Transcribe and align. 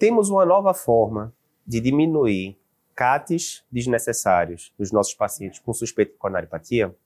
Temos 0.00 0.30
uma 0.30 0.46
nova 0.46 0.72
forma 0.72 1.30
de 1.66 1.78
diminuir 1.78 2.58
CATs 2.94 3.62
desnecessários 3.70 4.72
dos 4.78 4.90
nossos 4.90 5.12
pacientes 5.12 5.58
com 5.58 5.74
suspeita 5.74 6.12
de 6.12 6.16
coronariopatia. 6.16 6.96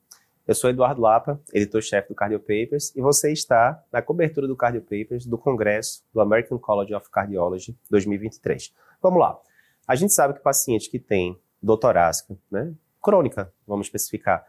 Eu 0.46 0.54
sou 0.54 0.70
Eduardo 0.70 1.00
Lapa, 1.00 1.40
editor-chefe 1.52 2.10
do 2.10 2.14
Cardio 2.14 2.38
Papers, 2.38 2.94
e 2.94 3.00
você 3.00 3.32
está 3.32 3.82
na 3.90 4.00
cobertura 4.00 4.46
do 4.46 4.54
Cardio 4.54 4.80
Papers 4.80 5.26
do 5.26 5.36
Congresso 5.36 6.04
do 6.14 6.20
American 6.20 6.56
College 6.56 6.94
of 6.94 7.10
Cardiology 7.10 7.76
2023. 7.90 8.72
Vamos 9.02 9.18
lá. 9.18 9.40
A 9.88 9.96
gente 9.96 10.12
sabe 10.12 10.34
que 10.34 10.40
paciente 10.40 10.88
que 10.88 11.00
tem 11.00 11.36
dor 11.60 11.78
torácica, 11.78 12.38
né, 12.48 12.72
crônica, 13.02 13.52
vamos 13.66 13.88
especificar, 13.88 14.46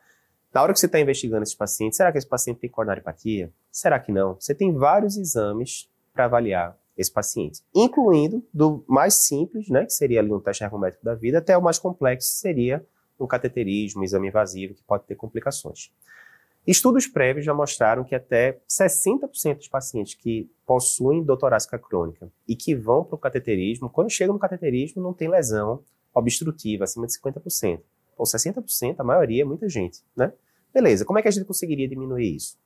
na 0.53 0.61
hora 0.61 0.71
que 0.71 0.79
você 0.79 0.85
está 0.85 0.99
investigando 0.99 1.41
esse 1.41 1.57
paciente, 1.57 1.95
será 1.95 2.11
que 2.11 2.19
esse 2.19 2.27
paciente 2.27 2.59
tem 2.59 2.69
coronariopatia? 2.69 3.51
Será 3.71 3.99
que 3.99 4.11
não? 4.11 4.35
Você 4.35 4.53
tem 4.53 4.71
vários 4.71 5.17
exames 5.17 5.89
para 6.13 6.25
avaliar 6.25 6.77
esse 6.97 7.11
paciente, 7.11 7.61
incluindo 7.73 8.43
do 8.53 8.83
mais 8.87 9.15
simples, 9.15 9.69
né, 9.69 9.85
que 9.85 9.93
seria 9.93 10.19
ali 10.19 10.31
um 10.31 10.39
teste 10.39 10.63
ergométrico 10.63 11.03
da 11.03 11.13
vida, 11.13 11.39
até 11.39 11.57
o 11.57 11.61
mais 11.61 11.77
complexo, 11.77 12.29
que 12.29 12.37
seria 12.37 12.85
um 13.19 13.27
cateterismo, 13.27 14.01
um 14.01 14.03
exame 14.03 14.27
invasivo, 14.27 14.73
que 14.73 14.83
pode 14.83 15.05
ter 15.05 15.15
complicações. 15.15 15.91
Estudos 16.65 17.05
prévios 17.05 17.45
já 17.45 17.53
mostraram 17.53 18.03
que 18.03 18.15
até 18.15 18.59
60% 18.67 19.57
dos 19.57 19.67
pacientes 19.67 20.15
que 20.15 20.49
possuem 20.65 21.23
dor 21.23 21.37
torácica 21.37 21.77
crônica 21.77 22.27
e 22.47 22.55
que 22.55 22.73
vão 22.73 23.03
para 23.03 23.15
o 23.15 23.19
cateterismo, 23.19 23.89
quando 23.89 24.09
chegam 24.09 24.33
no 24.33 24.39
cateterismo, 24.39 25.01
não 25.01 25.13
tem 25.13 25.29
lesão 25.29 25.83
obstrutiva, 26.13 26.85
acima 26.85 27.05
de 27.05 27.13
50%. 27.13 27.81
Ou 28.17 28.25
60%, 28.25 28.95
a 28.97 29.03
maioria 29.03 29.43
é 29.43 29.45
muita 29.45 29.69
gente, 29.69 30.01
né? 30.15 30.33
Beleza, 30.73 31.05
como 31.05 31.19
é 31.19 31.21
que 31.21 31.27
a 31.27 31.31
gente 31.31 31.45
conseguiria 31.45 31.87
diminuir 31.87 32.35
isso? 32.35 32.57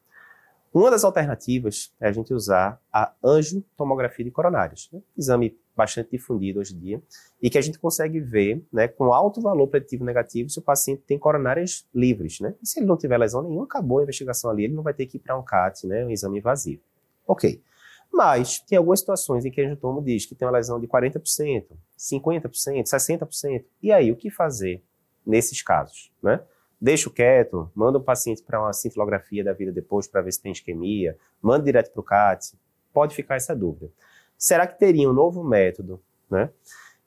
Uma 0.73 0.91
das 0.91 1.03
alternativas 1.03 1.91
é 1.99 2.07
a 2.07 2.11
gente 2.11 2.33
usar 2.33 2.79
a 2.93 3.13
angiotomografia 3.23 4.23
de 4.23 4.31
coronários, 4.31 4.89
né? 4.93 5.01
exame 5.17 5.57
bastante 5.75 6.11
difundido 6.11 6.59
hoje 6.59 6.75
em 6.75 6.79
dia, 6.79 7.03
e 7.41 7.49
que 7.49 7.57
a 7.57 7.61
gente 7.61 7.79
consegue 7.79 8.19
ver, 8.19 8.61
né, 8.71 8.87
com 8.87 9.13
alto 9.13 9.41
valor 9.41 9.67
preditivo 9.67 10.03
negativo, 10.03 10.49
se 10.49 10.59
o 10.59 10.61
paciente 10.61 11.03
tem 11.07 11.17
coronárias 11.17 11.87
livres, 11.95 12.41
né? 12.41 12.53
E 12.61 12.67
se 12.67 12.79
ele 12.79 12.85
não 12.85 12.97
tiver 12.97 13.17
lesão 13.17 13.41
nenhuma, 13.41 13.63
acabou 13.63 13.99
a 13.99 14.03
investigação 14.03 14.51
ali, 14.51 14.65
ele 14.65 14.73
não 14.73 14.83
vai 14.83 14.93
ter 14.93 15.05
que 15.05 15.15
ir 15.15 15.21
para 15.21 15.39
um 15.39 15.41
CAT, 15.41 15.87
né, 15.87 16.05
um 16.05 16.11
exame 16.11 16.39
invasivo. 16.39 16.81
Ok. 17.25 17.63
Mas 18.11 18.59
tem 18.59 18.77
algumas 18.77 18.99
situações 18.99 19.45
em 19.45 19.51
que 19.51 19.61
a 19.61 19.63
angiotomo 19.63 20.03
diz 20.03 20.25
que 20.25 20.35
tem 20.35 20.45
uma 20.45 20.57
lesão 20.57 20.79
de 20.79 20.87
40%, 20.87 21.67
50%, 21.97 22.83
60%. 22.83 23.63
E 23.81 23.91
aí, 23.91 24.11
o 24.11 24.15
que 24.15 24.29
fazer 24.29 24.83
nesses 25.25 25.61
casos, 25.61 26.11
né? 26.21 26.41
Deixa 26.79 27.09
quieto, 27.09 27.69
manda 27.75 27.97
o 27.97 28.03
paciente 28.03 28.41
para 28.41 28.59
uma 28.59 28.73
cintilografia 28.73 29.43
da 29.43 29.53
vida 29.53 29.71
depois 29.71 30.07
para 30.07 30.21
ver 30.21 30.31
se 30.31 30.41
tem 30.41 30.51
isquemia, 30.51 31.17
manda 31.41 31.65
direto 31.65 31.91
para 31.91 31.99
o 31.99 32.03
CAT, 32.03 32.53
pode 32.93 33.15
ficar 33.15 33.35
essa 33.35 33.55
dúvida. 33.55 33.91
Será 34.37 34.65
que 34.65 34.79
teria 34.79 35.09
um 35.09 35.13
novo 35.13 35.43
método, 35.43 36.01
né, 36.29 36.49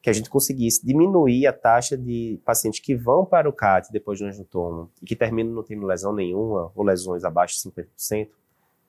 que 0.02 0.10
a 0.10 0.12
gente 0.12 0.28
conseguisse 0.28 0.84
diminuir 0.84 1.46
a 1.46 1.52
taxa 1.52 1.96
de 1.96 2.40
pacientes 2.44 2.80
que 2.80 2.94
vão 2.94 3.24
para 3.24 3.48
o 3.48 3.52
CAT 3.52 3.90
depois 3.90 4.18
de 4.18 4.24
um 4.24 4.28
angiotomo 4.28 4.90
e 5.00 5.06
que 5.06 5.16
terminam 5.16 5.54
não 5.54 5.62
tendo 5.62 5.86
lesão 5.86 6.12
nenhuma 6.12 6.70
ou 6.74 6.84
lesões 6.84 7.24
abaixo 7.24 7.54
de 7.54 7.70
50%? 7.70 8.28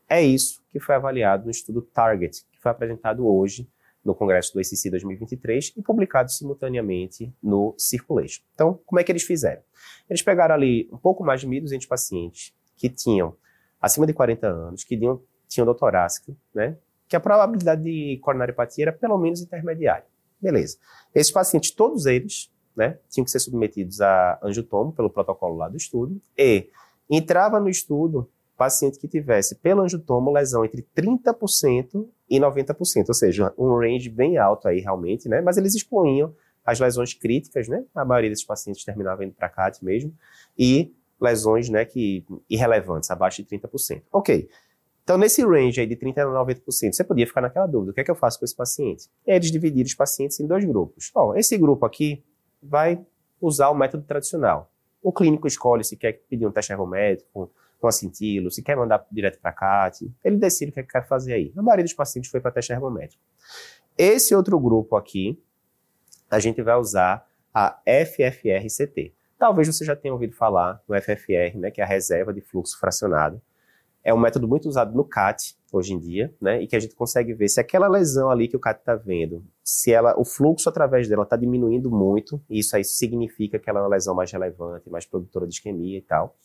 É 0.09 0.21
isso 0.21 0.61
que 0.69 0.79
foi 0.79 0.95
avaliado 0.95 1.45
no 1.45 1.51
estudo 1.51 1.81
Target, 1.81 2.43
que 2.51 2.59
foi 2.59 2.71
apresentado 2.71 3.27
hoje 3.27 3.67
no 4.03 4.13
Congresso 4.13 4.53
do 4.53 4.59
ACC 4.59 4.89
2023 4.89 5.73
e 5.77 5.81
publicado 5.81 6.31
simultaneamente 6.31 7.33
no 7.41 7.73
Circulation. 7.77 8.41
Então, 8.53 8.79
como 8.85 8.99
é 8.99 9.03
que 9.03 9.11
eles 9.11 9.23
fizeram? 9.23 9.61
Eles 10.09 10.21
pegaram 10.21 10.55
ali 10.55 10.89
um 10.91 10.97
pouco 10.97 11.23
mais 11.23 11.41
de 11.41 11.47
1.200 11.47 11.87
pacientes 11.87 12.53
que 12.75 12.89
tinham 12.89 13.35
acima 13.81 14.05
de 14.05 14.13
40 14.13 14.47
anos, 14.47 14.83
que 14.83 14.97
tinham, 14.97 15.21
tinham 15.47 15.65
doutorácica, 15.65 16.35
né? 16.53 16.77
Que 17.07 17.15
a 17.15 17.19
probabilidade 17.19 17.83
de 17.83 18.17
coronariopatia 18.21 18.85
era 18.85 18.93
pelo 18.93 19.17
menos 19.17 19.41
intermediária. 19.41 20.05
Beleza. 20.41 20.77
Esses 21.15 21.31
pacientes, 21.31 21.71
todos 21.71 22.05
eles, 22.05 22.51
né, 22.75 22.97
tinham 23.09 23.23
que 23.23 23.31
ser 23.31 23.39
submetidos 23.39 24.01
a 24.01 24.39
angiotomo 24.43 24.91
pelo 24.91 25.09
protocolo 25.09 25.55
lá 25.55 25.69
do 25.69 25.77
estudo 25.77 26.19
e 26.37 26.69
entrava 27.09 27.59
no 27.59 27.69
estudo 27.69 28.29
paciente 28.63 28.97
que 28.97 29.09
tivesse 29.09 29.55
pelo 29.55 29.81
angiotomo 29.81 30.31
lesão 30.31 30.63
entre 30.63 30.87
30% 30.95 32.07
e 32.29 32.39
90%, 32.39 33.09
ou 33.09 33.13
seja, 33.13 33.53
um 33.57 33.77
range 33.77 34.09
bem 34.09 34.37
alto 34.37 34.69
aí 34.69 34.79
realmente, 34.79 35.27
né? 35.27 35.41
Mas 35.41 35.57
eles 35.57 35.75
excluíam 35.75 36.33
as 36.65 36.79
lesões 36.79 37.13
críticas, 37.13 37.67
né? 37.67 37.83
A 37.93 38.05
maioria 38.05 38.29
desses 38.29 38.45
pacientes 38.45 38.85
terminava 38.85 39.25
indo 39.25 39.33
para 39.33 39.49
CAT 39.49 39.83
mesmo, 39.83 40.13
e 40.57 40.93
lesões, 41.19 41.67
né, 41.69 41.83
que 41.83 42.25
irrelevantes, 42.49 43.11
abaixo 43.11 43.43
de 43.43 43.49
30%. 43.49 44.01
Ok. 44.11 44.49
Então, 45.03 45.17
nesse 45.17 45.43
range 45.43 45.81
aí 45.81 45.87
de 45.87 45.97
30% 45.97 46.19
a 46.19 46.45
90%, 46.45 46.93
você 46.93 47.03
podia 47.03 47.27
ficar 47.27 47.41
naquela 47.41 47.67
dúvida, 47.67 47.91
o 47.91 47.93
que 47.93 47.99
é 47.99 48.03
que 48.03 48.11
eu 48.11 48.15
faço 48.15 48.39
com 48.39 48.45
esse 48.45 48.55
paciente? 48.55 49.09
Eles 49.27 49.51
dividiram 49.51 49.85
os 49.85 49.93
pacientes 49.93 50.39
em 50.39 50.47
dois 50.47 50.63
grupos. 50.63 51.11
Ó, 51.13 51.35
esse 51.35 51.57
grupo 51.57 51.85
aqui 51.85 52.23
vai 52.61 53.05
usar 53.41 53.69
o 53.69 53.75
método 53.75 54.03
tradicional. 54.05 54.71
O 55.01 55.11
clínico 55.11 55.47
escolhe 55.47 55.83
se 55.83 55.97
quer 55.97 56.13
pedir 56.29 56.47
um 56.47 56.51
teste 56.51 56.71
ergométrico, 56.71 57.51
com 57.83 57.87
acintilo, 57.89 58.49
se 58.49 58.63
quer 58.63 58.77
mandar 58.77 59.05
direto 59.11 59.41
para 59.41 59.51
a 59.51 59.53
CAT, 59.53 60.09
ele 60.23 60.37
decide 60.37 60.71
o 60.71 60.73
que, 60.73 60.79
é 60.79 60.83
que 60.83 60.89
quer 60.93 61.05
fazer 61.05 61.33
aí. 61.33 61.51
A 61.57 61.61
maioria 61.61 61.83
dos 61.83 61.93
pacientes 61.93 62.31
foi 62.31 62.39
para 62.39 62.49
teste 62.49 62.71
ergométrico. 62.71 63.21
Esse 63.97 64.33
outro 64.33 64.57
grupo 64.57 64.95
aqui, 64.95 65.37
a 66.31 66.39
gente 66.39 66.61
vai 66.61 66.77
usar 66.77 67.27
a 67.53 67.77
FFR-CT. 67.85 69.13
Talvez 69.37 69.67
você 69.67 69.83
já 69.83 69.97
tenha 69.97 70.13
ouvido 70.13 70.33
falar 70.33 70.81
no 70.87 70.95
FFR, 70.95 71.57
né, 71.57 71.71
que 71.71 71.81
é 71.81 71.83
a 71.83 71.87
reserva 71.87 72.33
de 72.33 72.39
fluxo 72.39 72.79
fracionado. 72.79 73.41
É 74.01 74.13
um 74.13 74.17
método 74.17 74.47
muito 74.47 74.69
usado 74.69 74.95
no 74.95 75.03
CAT 75.03 75.57
hoje 75.69 75.93
em 75.93 75.99
dia, 75.99 76.33
né, 76.39 76.61
e 76.61 76.67
que 76.67 76.77
a 76.77 76.79
gente 76.79 76.95
consegue 76.95 77.33
ver 77.33 77.49
se 77.49 77.59
aquela 77.59 77.89
lesão 77.89 78.29
ali 78.29 78.47
que 78.47 78.55
o 78.55 78.61
CAT 78.61 78.79
está 78.79 78.95
vendo, 78.95 79.43
se 79.61 79.91
ela, 79.91 80.17
o 80.17 80.23
fluxo 80.23 80.69
através 80.69 81.09
dela 81.09 81.23
está 81.23 81.35
diminuindo 81.35 81.91
muito, 81.91 82.41
e 82.49 82.59
isso 82.59 82.77
aí 82.77 82.85
significa 82.85 83.59
que 83.59 83.69
ela 83.69 83.79
é 83.79 83.83
uma 83.83 83.89
lesão 83.89 84.15
mais 84.15 84.31
relevante, 84.31 84.89
mais 84.89 85.05
produtora 85.05 85.45
de 85.45 85.53
isquemia 85.53 85.97
e 85.97 86.01
tal. 86.01 86.37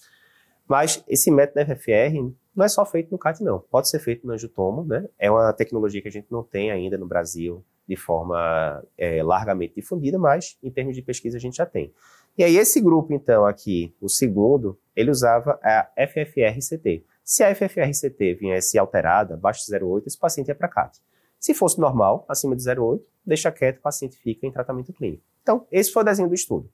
Mas 0.68 1.02
esse 1.08 1.30
método 1.30 1.64
FFR 1.64 2.30
não 2.54 2.64
é 2.64 2.68
só 2.68 2.84
feito 2.84 3.10
no 3.10 3.18
CAT, 3.18 3.42
não. 3.42 3.60
Pode 3.70 3.88
ser 3.88 3.98
feito 3.98 4.26
no 4.26 4.32
angiotomo, 4.34 4.84
né? 4.84 5.08
É 5.18 5.30
uma 5.30 5.52
tecnologia 5.52 6.02
que 6.02 6.08
a 6.08 6.12
gente 6.12 6.26
não 6.30 6.42
tem 6.42 6.70
ainda 6.70 6.98
no 6.98 7.06
Brasil 7.06 7.64
de 7.88 7.96
forma 7.96 8.84
é, 8.98 9.22
largamente 9.22 9.74
difundida, 9.76 10.18
mas 10.18 10.58
em 10.62 10.70
termos 10.70 10.94
de 10.94 11.00
pesquisa 11.00 11.38
a 11.38 11.40
gente 11.40 11.56
já 11.56 11.64
tem. 11.64 11.90
E 12.36 12.44
aí 12.44 12.56
esse 12.56 12.80
grupo, 12.80 13.14
então, 13.14 13.46
aqui, 13.46 13.94
o 14.00 14.08
segundo, 14.08 14.78
ele 14.94 15.10
usava 15.10 15.58
a 15.62 15.88
FFR-CT. 15.96 17.04
Se 17.24 17.42
a 17.42 17.54
FFR-CT 17.54 18.34
viesse 18.34 18.78
alterada, 18.78 19.34
abaixo 19.34 19.64
de 19.64 19.72
0,8, 19.72 20.06
esse 20.06 20.18
paciente 20.18 20.48
ia 20.48 20.54
para 20.54 20.68
CAT. 20.68 20.98
Se 21.40 21.54
fosse 21.54 21.80
normal, 21.80 22.26
acima 22.28 22.54
de 22.54 22.62
0,8, 22.62 23.00
deixa 23.24 23.50
quieto, 23.50 23.78
o 23.78 23.82
paciente 23.82 24.16
fica 24.18 24.46
em 24.46 24.52
tratamento 24.52 24.92
clínico. 24.92 25.22
Então, 25.42 25.66
esse 25.70 25.90
foi 25.90 26.02
o 26.02 26.04
desenho 26.04 26.28
do 26.28 26.34
estudo. 26.34 26.70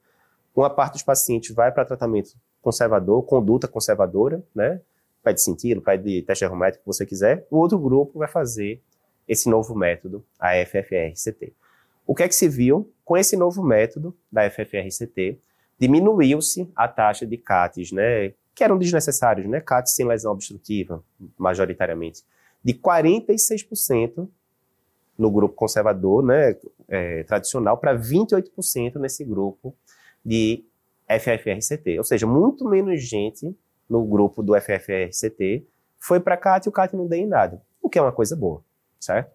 Uma 0.55 0.69
parte 0.69 0.93
dos 0.93 1.03
pacientes 1.03 1.53
vai 1.53 1.71
para 1.71 1.85
tratamento 1.85 2.31
conservador, 2.65 3.21
conduta 3.21 3.67
conservadora, 3.67 4.43
né? 4.53 4.81
Pede 5.23 5.39
sentido, 5.39 5.81
pede 5.81 6.23
teste 6.23 6.43
ergométrico, 6.43 6.83
que 6.83 6.87
você 6.87 7.05
quiser. 7.05 7.45
O 7.51 7.57
outro 7.57 7.77
grupo 7.77 8.17
vai 8.17 8.27
fazer 8.27 8.81
esse 9.27 9.47
novo 9.47 9.75
método, 9.75 10.25
a 10.39 10.53
FFR-CT. 10.65 11.53
O 12.07 12.15
que 12.15 12.23
é 12.23 12.27
que 12.27 12.33
se 12.33 12.49
viu? 12.49 12.91
Com 13.03 13.15
esse 13.15 13.37
novo 13.37 13.63
método 13.63 14.15
da 14.31 14.49
FFR-CT, 14.49 15.37
diminuiu-se 15.79 16.67
a 16.75 16.87
taxa 16.87 17.25
de 17.25 17.37
CATs, 17.37 17.91
né? 17.91 18.33
Que 18.55 18.63
eram 18.63 18.79
desnecessários, 18.79 19.47
né? 19.47 19.61
CATs 19.61 19.93
sem 19.93 20.07
lesão 20.07 20.31
obstrutiva, 20.31 21.03
majoritariamente, 21.37 22.23
de 22.63 22.73
46% 22.73 24.27
no 25.17 25.29
grupo 25.29 25.53
conservador, 25.53 26.23
né? 26.23 26.55
É, 26.87 27.23
tradicional, 27.23 27.77
para 27.77 27.95
28% 27.95 28.95
nesse 28.95 29.23
grupo 29.23 29.75
de 30.23 30.63
FFRCT. 31.07 31.97
Ou 31.97 32.03
seja, 32.03 32.25
muito 32.25 32.67
menos 32.67 33.01
gente 33.01 33.55
no 33.89 34.03
grupo 34.05 34.41
do 34.41 34.59
FFRCT 34.59 35.65
foi 35.99 36.19
para 36.19 36.37
CAT 36.37 36.65
e 36.65 36.69
o 36.69 36.71
CAT 36.71 36.95
não 36.95 37.07
deu 37.07 37.19
em 37.19 37.27
nada, 37.27 37.61
o 37.81 37.89
que 37.89 37.97
é 37.97 38.01
uma 38.01 38.11
coisa 38.11 38.35
boa, 38.35 38.63
certo? 38.99 39.31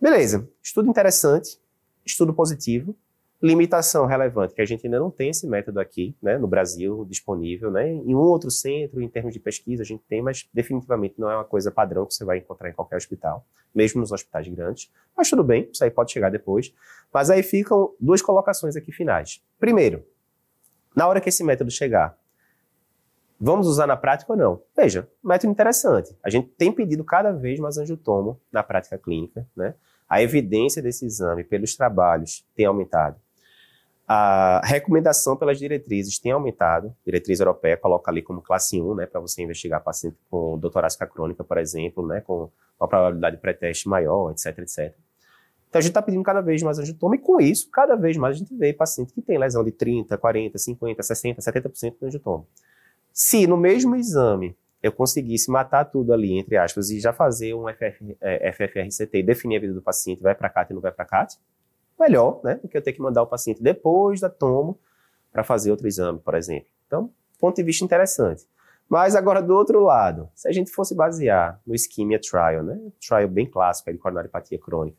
Beleza, 0.00 0.48
estudo 0.62 0.88
interessante, 0.88 1.58
estudo 2.04 2.32
positivo, 2.32 2.94
limitação 3.42 4.06
relevante, 4.06 4.54
que 4.54 4.62
a 4.62 4.64
gente 4.64 4.86
ainda 4.86 4.98
não 4.98 5.10
tem 5.10 5.30
esse 5.30 5.46
método 5.46 5.78
aqui, 5.78 6.16
né, 6.22 6.38
no 6.38 6.46
Brasil, 6.46 7.04
disponível, 7.08 7.70
né, 7.70 7.88
em 7.88 8.14
um 8.14 8.18
outro 8.18 8.50
centro, 8.50 9.02
em 9.02 9.08
termos 9.08 9.34
de 9.34 9.40
pesquisa, 9.40 9.82
a 9.82 9.86
gente 9.86 10.02
tem, 10.08 10.22
mas 10.22 10.48
definitivamente 10.52 11.14
não 11.18 11.30
é 11.30 11.36
uma 11.36 11.44
coisa 11.44 11.70
padrão 11.70 12.06
que 12.06 12.14
você 12.14 12.24
vai 12.24 12.38
encontrar 12.38 12.70
em 12.70 12.72
qualquer 12.72 12.96
hospital, 12.96 13.44
mesmo 13.74 14.00
nos 14.00 14.12
hospitais 14.12 14.48
grandes, 14.48 14.90
mas 15.16 15.28
tudo 15.28 15.44
bem, 15.44 15.68
isso 15.70 15.84
aí 15.84 15.90
pode 15.90 16.12
chegar 16.12 16.30
depois, 16.30 16.74
mas 17.12 17.28
aí 17.28 17.42
ficam 17.42 17.92
duas 18.00 18.22
colocações 18.22 18.76
aqui 18.76 18.90
finais. 18.90 19.42
Primeiro, 19.58 20.04
na 20.96 21.06
hora 21.06 21.20
que 21.20 21.28
esse 21.28 21.44
método 21.44 21.70
chegar, 21.70 22.18
vamos 23.38 23.66
usar 23.66 23.86
na 23.86 23.98
prática 23.98 24.32
ou 24.32 24.38
não? 24.38 24.62
Veja, 24.74 25.06
método 25.22 25.52
interessante. 25.52 26.16
A 26.24 26.30
gente 26.30 26.48
tem 26.48 26.72
pedido 26.72 27.04
cada 27.04 27.32
vez 27.32 27.60
mais 27.60 27.76
angiotomo 27.76 28.40
na 28.50 28.62
prática 28.62 28.96
clínica, 28.96 29.46
né? 29.54 29.74
A 30.08 30.22
evidência 30.22 30.80
desse 30.80 31.04
exame 31.04 31.44
pelos 31.44 31.76
trabalhos 31.76 32.46
tem 32.54 32.64
aumentado. 32.64 33.20
A 34.08 34.62
recomendação 34.64 35.36
pelas 35.36 35.58
diretrizes 35.58 36.18
tem 36.18 36.30
aumentado. 36.30 36.88
A 36.88 37.04
diretriz 37.04 37.40
europeia 37.40 37.76
coloca 37.76 38.08
ali 38.10 38.22
como 38.22 38.40
classe 38.40 38.80
1, 38.80 38.94
né, 38.94 39.06
para 39.06 39.20
você 39.20 39.42
investigar 39.42 39.82
paciente 39.82 40.16
com 40.30 40.56
doutorácica 40.56 41.06
crônica, 41.08 41.42
por 41.42 41.58
exemplo, 41.58 42.06
né, 42.06 42.20
com 42.20 42.48
uma 42.78 42.88
probabilidade 42.88 43.36
pré-teste 43.38 43.88
maior, 43.88 44.30
etc, 44.30 44.58
etc. 44.60 44.94
Então 45.68 45.78
a 45.78 45.82
gente 45.82 45.90
está 45.90 46.02
pedindo 46.02 46.22
cada 46.22 46.40
vez 46.40 46.62
mais 46.62 46.78
angiotoma 46.78 47.16
e 47.16 47.18
com 47.18 47.40
isso, 47.40 47.68
cada 47.70 47.96
vez 47.96 48.16
mais 48.16 48.36
a 48.36 48.38
gente 48.38 48.54
vê 48.54 48.72
paciente 48.72 49.12
que 49.12 49.20
tem 49.20 49.38
lesão 49.38 49.64
de 49.64 49.72
30, 49.72 50.16
40, 50.16 50.56
50, 50.56 51.02
60, 51.02 51.40
70% 51.40 51.98
do 52.00 52.06
angiotoma. 52.06 52.46
Se 53.12 53.46
no 53.46 53.56
mesmo 53.56 53.96
exame 53.96 54.56
eu 54.82 54.92
conseguisse 54.92 55.50
matar 55.50 55.84
tudo 55.86 56.12
ali, 56.12 56.38
entre 56.38 56.56
aspas, 56.56 56.90
e 56.90 57.00
já 57.00 57.12
fazer 57.12 57.54
um 57.54 57.64
FF, 57.68 58.16
é, 58.20 58.52
FFRCT 58.52 59.18
e 59.18 59.22
definir 59.22 59.56
a 59.56 59.60
vida 59.60 59.72
do 59.72 59.82
paciente, 59.82 60.22
vai 60.22 60.34
para 60.34 60.48
CAT 60.48 60.70
e 60.70 60.74
não 60.74 60.80
vai 60.80 60.92
para 60.92 61.04
CAT, 61.04 61.36
melhor, 61.98 62.40
né? 62.44 62.56
Do 62.56 62.68
que 62.68 62.76
eu 62.76 62.82
ter 62.82 62.92
que 62.92 63.00
mandar 63.00 63.22
o 63.22 63.26
paciente 63.26 63.62
depois 63.62 64.20
da 64.20 64.28
tomo 64.28 64.78
para 65.32 65.42
fazer 65.42 65.70
outro 65.70 65.88
exame, 65.88 66.18
por 66.20 66.34
exemplo. 66.34 66.68
Então, 66.86 67.10
ponto 67.38 67.56
de 67.56 67.62
vista 67.62 67.84
interessante. 67.84 68.46
Mas 68.88 69.16
agora, 69.16 69.42
do 69.42 69.54
outro 69.54 69.82
lado, 69.82 70.28
se 70.34 70.46
a 70.46 70.52
gente 70.52 70.70
fosse 70.70 70.94
basear 70.94 71.60
no 71.66 71.74
Ischemia 71.74 72.20
Trial, 72.20 72.62
né? 72.62 72.78
Trial 73.00 73.28
bem 73.28 73.46
clássico 73.46 73.90
de 73.90 73.98
coronariopatia 73.98 74.58
crônica, 74.58 74.98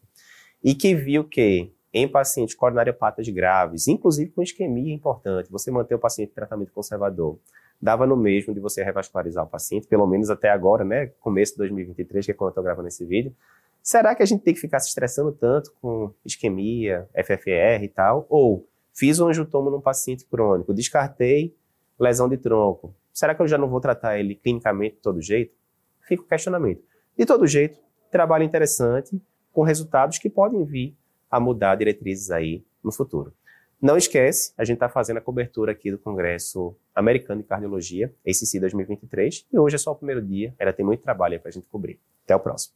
e 0.64 0.76
que 0.76 0.96
viu 0.96 1.24
que 1.24 1.72
em 1.94 2.08
pacientes 2.08 2.56
coronariopatas 2.56 3.28
graves, 3.30 3.88
inclusive 3.88 4.32
com 4.32 4.42
isquemia 4.42 4.94
importante, 4.94 5.52
você 5.52 5.72
manter 5.72 5.96
o 5.96 6.00
paciente 6.00 6.32
em 6.32 6.36
tratamento 6.36 6.72
conservador, 6.72 7.40
dava 7.82 8.06
no 8.06 8.16
mesmo 8.16 8.54
de 8.54 8.60
você 8.60 8.84
revascularizar 8.84 9.44
o 9.44 9.48
paciente, 9.48 9.88
pelo 9.88 10.06
menos 10.06 10.30
até 10.30 10.50
agora, 10.50 10.84
né? 10.84 11.08
Começo 11.20 11.54
de 11.54 11.60
2023, 11.60 12.26
que 12.26 12.32
é 12.32 12.36
quando 12.36 12.50
eu 12.50 12.52
estou 12.52 12.64
gravando 12.64 12.88
esse 12.88 13.06
vídeo. 13.06 13.34
Será 13.82 14.14
que 14.14 14.22
a 14.22 14.26
gente 14.26 14.44
tem 14.44 14.54
que 14.54 14.60
ficar 14.60 14.80
se 14.80 14.90
estressando 14.90 15.32
tanto 15.32 15.72
com 15.82 16.12
isquemia, 16.26 17.08
FFR 17.14 17.84
e 17.84 17.88
tal? 17.88 18.26
Ou 18.30 18.68
fiz 18.94 19.20
um 19.20 19.28
angiotomo 19.28 19.70
num 19.70 19.80
paciente 19.80 20.26
crônico, 20.26 20.74
descartei 20.74 21.56
lesão 22.00 22.28
de 22.28 22.38
tronco. 22.38 22.94
Será 23.14 23.34
que 23.34 23.42
eu 23.42 23.48
já 23.48 23.58
não 23.58 23.70
vou 23.70 23.80
tratar 23.80 24.20
ele 24.20 24.36
clinicamente 24.36 24.96
de 24.96 25.02
todo 25.02 25.22
jeito? 25.22 25.56
Fica 26.02 26.22
o 26.22 26.26
questionamento. 26.26 26.84
De 27.18 27.26
todo 27.26 27.48
jeito, 27.48 27.80
trabalho 28.12 28.44
interessante, 28.44 29.20
com 29.58 29.64
resultados 29.64 30.20
que 30.20 30.30
podem 30.30 30.64
vir 30.64 30.96
a 31.32 31.40
mudar 31.40 31.74
diretrizes 31.74 32.30
aí 32.30 32.64
no 32.84 32.92
futuro. 32.92 33.34
Não 33.82 33.98
esquece, 33.98 34.54
a 34.56 34.64
gente 34.64 34.76
está 34.76 34.88
fazendo 34.88 35.18
a 35.18 35.22
cobertura 35.22 35.72
aqui 35.72 35.90
do 35.90 35.98
Congresso 35.98 36.76
Americano 36.94 37.42
de 37.42 37.48
Cardiologia, 37.48 38.14
ACC 38.24 38.60
2023, 38.60 39.48
e 39.52 39.58
hoje 39.58 39.74
é 39.74 39.80
só 39.80 39.94
o 39.94 39.96
primeiro 39.96 40.22
dia, 40.22 40.54
ainda 40.60 40.72
tem 40.72 40.86
muito 40.86 41.02
trabalho 41.02 41.40
para 41.40 41.50
a 41.50 41.52
gente 41.52 41.66
cobrir. 41.70 42.00
Até 42.24 42.36
o 42.36 42.40
próximo. 42.40 42.76